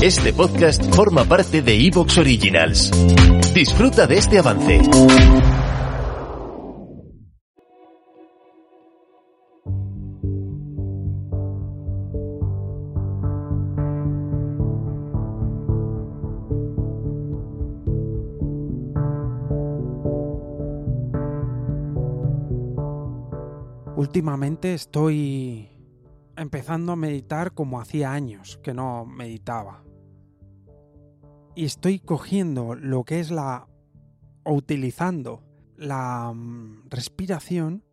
[0.00, 2.92] Este podcast forma parte de Evox Originals.
[3.52, 4.80] Disfruta de este avance.
[23.96, 25.68] Últimamente estoy
[26.36, 29.87] empezando a meditar como hacía años que no meditaba.
[31.58, 33.66] Y estoy cogiendo lo que es la...
[34.44, 35.42] o utilizando
[35.76, 37.84] la mm, respiración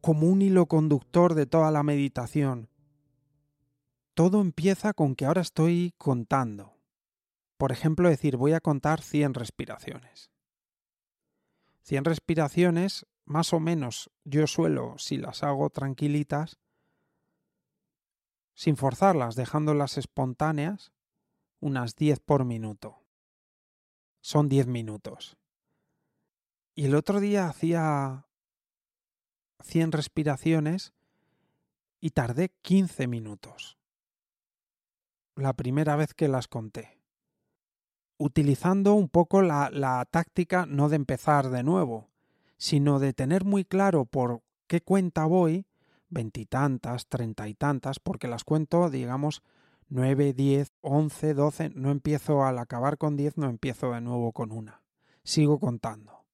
[0.00, 2.68] como un hilo conductor de toda la meditación.
[4.14, 6.76] Todo empieza con que ahora estoy contando.
[7.56, 10.32] Por ejemplo, decir, voy a contar 100 respiraciones.
[11.82, 16.58] 100 respiraciones, más o menos, yo suelo, si las hago tranquilitas,
[18.54, 20.92] sin forzarlas, dejándolas espontáneas,
[21.60, 22.98] unas 10 por minuto.
[24.20, 25.36] Son 10 minutos.
[26.74, 28.26] Y el otro día hacía
[29.62, 30.92] 100 respiraciones
[32.00, 33.78] y tardé 15 minutos.
[35.36, 36.98] La primera vez que las conté.
[38.18, 42.10] Utilizando un poco la, la táctica no de empezar de nuevo,
[42.58, 45.66] sino de tener muy claro por qué cuenta voy
[46.10, 49.42] veintitantas, treinta y tantas, porque las cuento, digamos,
[49.90, 54.52] nueve, diez, once, doce, no empiezo al acabar con diez, no empiezo de nuevo con
[54.52, 54.82] una.
[55.22, 56.24] Sigo contando.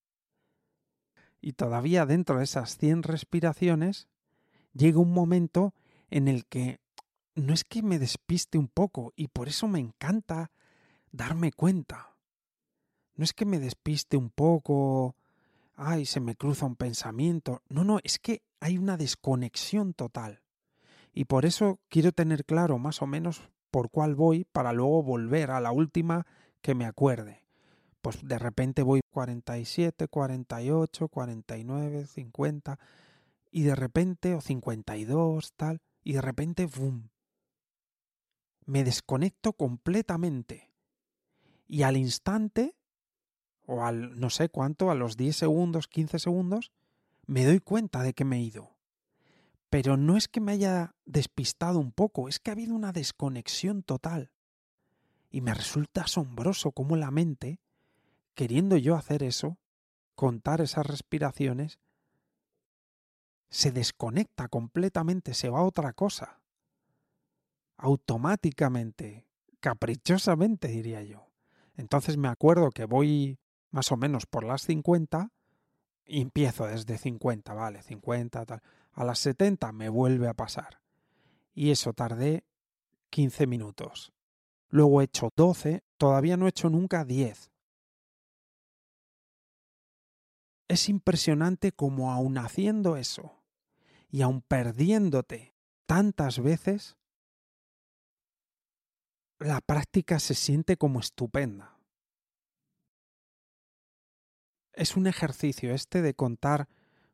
[1.40, 4.08] Y todavía dentro de esas cien respiraciones,
[4.72, 5.74] llega un momento
[6.10, 6.80] en el que
[7.34, 10.50] no es que me despiste un poco, y por eso me encanta
[11.10, 12.14] darme cuenta.
[13.14, 15.16] No es que me despiste un poco,
[15.74, 17.62] ay, se me cruza un pensamiento.
[17.68, 20.42] No, no, es que hay una desconexión total.
[21.17, 25.50] Y por eso quiero tener claro más o menos por cuál voy para luego volver
[25.50, 26.27] a la última
[26.61, 27.42] que me acuerde.
[28.03, 32.79] Pues de repente voy 47, 48, 49, 50
[33.51, 37.08] y de repente o 52 tal y de repente ¡bum!
[38.67, 40.70] Me desconecto completamente.
[41.67, 42.77] Y al instante
[43.64, 46.73] o al no sé cuánto, a los 10 segundos, 15 segundos,
[47.24, 48.76] me doy cuenta de que me he ido.
[49.77, 53.83] Pero no es que me haya despistado un poco, es que ha habido una desconexión
[53.83, 54.31] total.
[55.31, 57.61] Y me resulta asombroso cómo la mente,
[58.35, 59.59] queriendo yo hacer eso,
[60.14, 61.79] contar esas respiraciones,
[63.51, 66.41] se desconecta completamente, se va a otra cosa.
[67.77, 69.27] Automáticamente,
[69.61, 71.29] caprichosamente diría yo.
[71.77, 73.39] Entonces me acuerdo que voy
[73.73, 75.33] más o menos por las 50
[76.07, 78.63] y empiezo desde 50, vale, 50, tal.
[78.96, 80.80] A las 70 me vuelve a pasar.
[81.55, 82.45] Y eso tardé
[83.11, 84.12] 15 minutos.
[84.68, 87.52] Luego he hecho 12, todavía no he hecho nunca 10.
[90.67, 93.40] Es impresionante como aun haciendo eso
[94.08, 95.55] y aun perdiéndote
[95.86, 96.96] tantas veces,
[99.39, 101.77] la práctica se siente como estupenda
[104.77, 106.68] es un ejercicio este de contar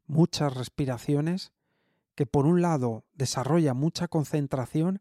[0.07, 1.53] muchas respiraciones
[2.15, 5.01] que por un lado desarrolla mucha concentración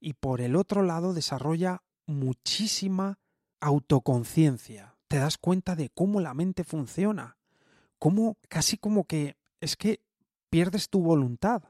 [0.00, 3.18] y por el otro lado desarrolla muchísima
[3.60, 4.96] autoconciencia.
[5.08, 7.36] Te das cuenta de cómo la mente funciona,
[7.98, 10.00] cómo casi como que es que
[10.48, 11.64] pierdes tu voluntad.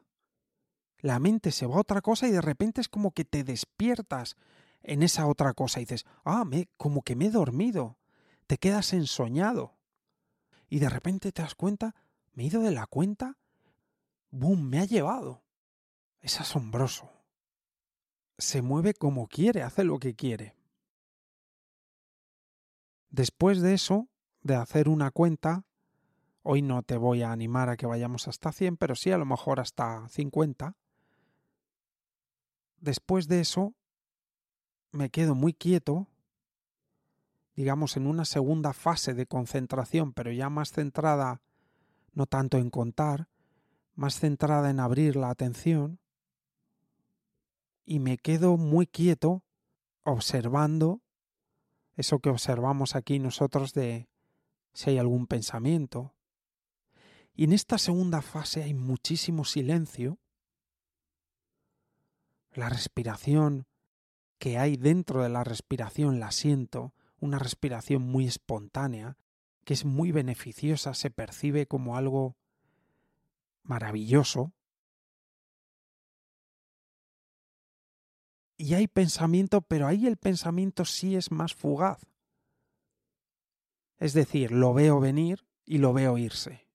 [0.98, 4.36] La mente se va a otra cosa y de repente es como que te despiertas
[4.82, 7.98] en esa otra cosa y dices, ah, me, como que me he dormido.
[8.46, 9.74] Te quedas ensoñado
[10.68, 11.94] y de repente te das cuenta,
[12.32, 13.38] me he ido de la cuenta,
[14.30, 14.68] ¡boom!
[14.68, 15.42] Me ha llevado.
[16.20, 17.10] Es asombroso.
[18.38, 20.56] Se mueve como quiere, hace lo que quiere.
[23.10, 24.08] Después de eso,
[24.42, 25.64] de hacer una cuenta,
[26.42, 29.26] hoy no te voy a animar a que vayamos hasta 100, pero sí a lo
[29.26, 30.76] mejor hasta 50.
[32.78, 33.74] Después de eso,
[34.92, 36.08] me quedo muy quieto
[37.60, 41.42] digamos, en una segunda fase de concentración, pero ya más centrada
[42.14, 43.28] no tanto en contar,
[43.94, 45.98] más centrada en abrir la atención,
[47.84, 49.42] y me quedo muy quieto
[50.04, 51.00] observando
[51.96, 54.08] eso que observamos aquí nosotros de
[54.72, 56.14] si hay algún pensamiento.
[57.34, 60.18] Y en esta segunda fase hay muchísimo silencio.
[62.52, 63.66] La respiración
[64.38, 69.16] que hay dentro de la respiración la siento, una respiración muy espontánea,
[69.64, 72.36] que es muy beneficiosa, se percibe como algo
[73.62, 74.52] maravilloso.
[78.60, 82.06] y hay pensamiento, pero ahí el pensamiento sí es más fugaz.
[83.96, 86.68] Es decir, lo veo venir y lo veo irse.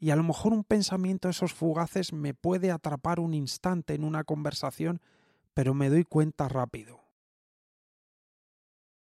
[0.00, 4.02] Y a lo mejor un pensamiento de esos fugaces me puede atrapar un instante en
[4.02, 5.00] una conversación,
[5.54, 7.00] pero me doy cuenta rápido.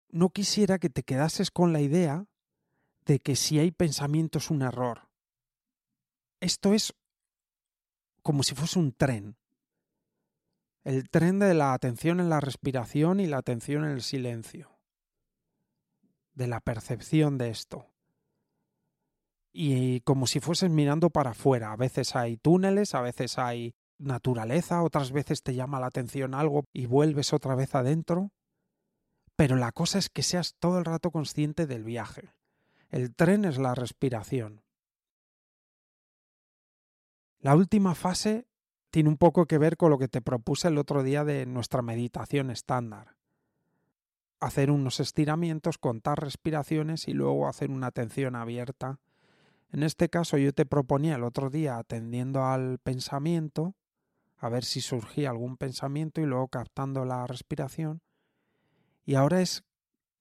[0.09, 2.27] No quisiera que te quedases con la idea
[3.05, 5.10] de que si hay pensamiento es un error.
[6.41, 6.95] Esto es
[8.23, 9.37] como si fuese un tren.
[10.85, 14.71] El tren de la atención en la respiración y la atención en el silencio.
[16.35, 17.91] De la percepción de esto
[19.53, 21.73] y como si fueses mirando para afuera.
[21.73, 26.65] A veces hay túneles, a veces hay naturaleza, otras veces te llama la atención algo
[26.73, 28.31] y vuelves otra vez adentro.
[29.37, 32.35] Pero la cosa es que seas todo el rato consciente del viaje.
[32.91, 34.63] El tren es la respiración.
[37.41, 38.47] La última fase
[38.91, 41.83] tiene un poco que ver con lo que te propuse el otro día de nuestra
[41.83, 43.17] meditación estándar.
[44.41, 49.01] Hacer unos estiramientos, contar respiraciones y luego hacer una atención abierta
[49.73, 53.75] en este caso yo te proponía el otro día atendiendo al pensamiento,
[54.37, 58.03] a ver si surgía algún pensamiento y luego captando la respiración.
[59.05, 59.65] Y ahora es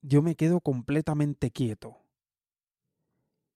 [0.01, 1.97] yo me quedo completamente quieto.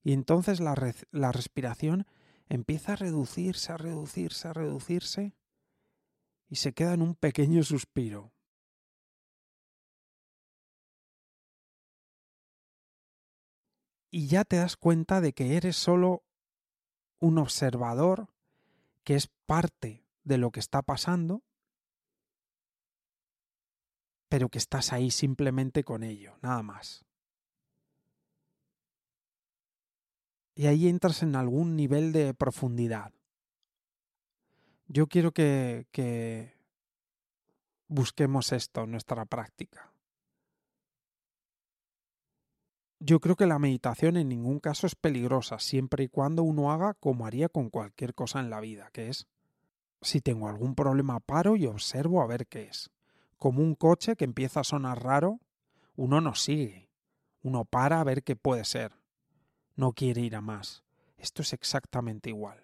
[0.03, 0.75] Y entonces la,
[1.11, 2.05] la respiración
[2.49, 5.33] empieza a reducirse, a reducirse, a reducirse
[6.49, 8.33] y se queda en un pequeño suspiro.
[14.15, 16.23] y ya te das cuenta de que eres solo
[17.19, 18.27] un observador
[19.03, 21.41] que es parte de lo que está pasando,
[24.29, 27.03] pero que estás ahí simplemente con ello, nada más.
[30.55, 33.11] Y ahí entras en algún nivel de profundidad.
[34.87, 36.53] Yo quiero que, que
[37.87, 39.91] busquemos esto en nuestra práctica.
[42.99, 46.93] Yo creo que la meditación en ningún caso es peligrosa, siempre y cuando uno haga
[46.93, 49.27] como haría con cualquier cosa en la vida, que es,
[50.01, 52.91] si tengo algún problema paro y observo a ver qué es.
[53.37, 55.41] Como un coche que empieza a sonar raro,
[55.97, 56.89] uno no sigue,
[57.41, 58.93] uno para a ver qué puede ser.
[59.75, 60.83] No quiere ir a más.
[61.17, 62.63] Esto es exactamente igual.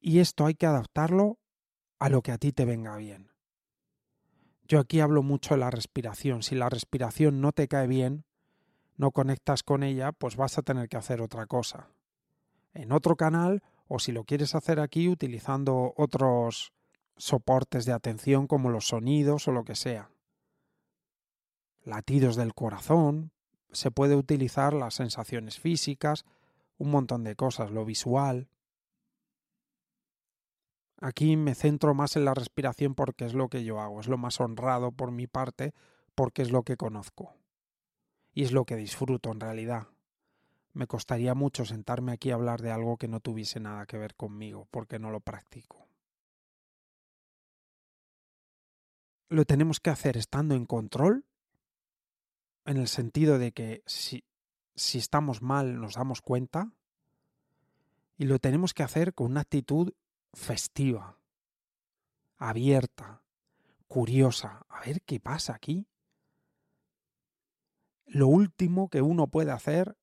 [0.00, 1.38] Y esto hay que adaptarlo
[1.98, 3.30] a lo que a ti te venga bien.
[4.66, 6.42] Yo aquí hablo mucho de la respiración.
[6.42, 8.24] Si la respiración no te cae bien,
[8.96, 11.88] no conectas con ella, pues vas a tener que hacer otra cosa.
[12.72, 16.72] En otro canal, o si lo quieres hacer aquí utilizando otros
[17.16, 20.10] soportes de atención como los sonidos o lo que sea.
[21.84, 23.32] Latidos del corazón,
[23.74, 26.24] se puede utilizar las sensaciones físicas,
[26.78, 28.48] un montón de cosas, lo visual.
[31.00, 34.16] Aquí me centro más en la respiración porque es lo que yo hago, es lo
[34.16, 35.74] más honrado por mi parte
[36.14, 37.34] porque es lo que conozco.
[38.32, 39.88] Y es lo que disfruto en realidad.
[40.72, 44.14] Me costaría mucho sentarme aquí a hablar de algo que no tuviese nada que ver
[44.16, 45.86] conmigo, porque no lo practico.
[49.28, 51.24] Lo tenemos que hacer estando en control,
[52.64, 54.24] en el sentido de que si,
[54.74, 56.72] si estamos mal nos damos cuenta,
[58.16, 59.92] y lo tenemos que hacer con una actitud
[60.32, 61.18] festiva,
[62.36, 63.22] abierta,
[63.88, 65.86] curiosa, a ver qué pasa aquí.
[68.06, 69.96] Lo último que uno puede hacer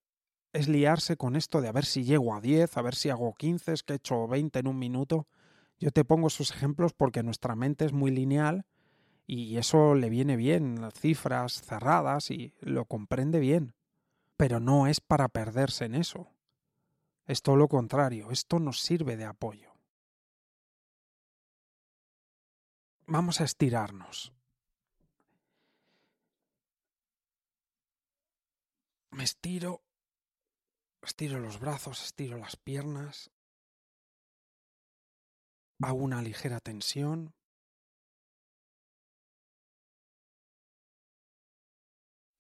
[0.54, 3.34] es liarse con esto de a ver si llego a 10, a ver si hago
[3.36, 5.28] 15, es que he hecho 20 en un minuto.
[5.80, 8.66] Yo te pongo esos ejemplos porque nuestra mente es muy lineal
[9.34, 13.74] y eso le viene bien, cifras cerradas y lo comprende bien.
[14.36, 16.34] Pero no es para perderse en eso.
[17.28, 19.74] Es todo lo contrario, esto nos sirve de apoyo.
[23.08, 24.34] Vamos a estirarnos.
[29.12, 29.82] Me estiro,
[31.02, 33.32] estiro los brazos, estiro las piernas,
[35.80, 37.34] hago una ligera tensión.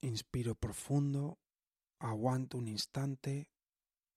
[0.03, 1.37] Inspiro profundo,
[1.99, 3.51] aguanto un instante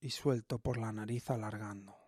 [0.00, 2.03] y suelto por la nariz alargando.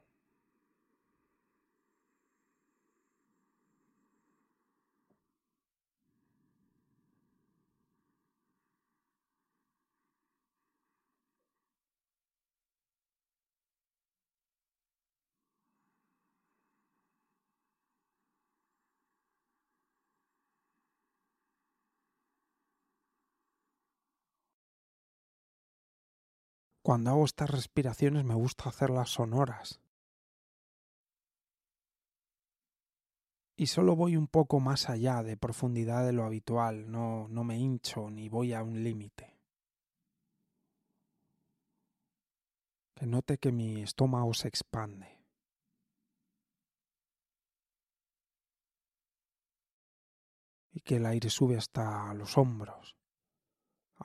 [26.86, 29.80] Cuando hago estas respiraciones me gusta hacerlas sonoras.
[33.56, 37.58] y solo voy un poco más allá de profundidad de lo habitual, no, no me
[37.58, 39.36] hincho ni voy a un límite.
[42.94, 45.18] Que note que mi estómago se expande.
[50.70, 52.95] Y que el aire sube hasta los hombros.